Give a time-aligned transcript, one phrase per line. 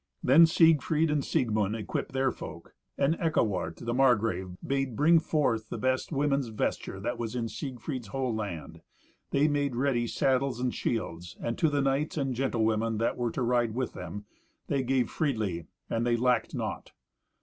[0.23, 5.77] Then Siegfried and Siegmund equipped their folk, and Eckewart, the Margrave, bade bring forth the
[5.77, 8.81] best women's vesture that was in Siegfried's whole land.
[9.29, 13.29] They made ready saddles and shields, and to the knights and the gentlewomen that were
[13.29, 14.25] to ride with them,
[14.65, 16.93] they gave freely, that they lacked naught.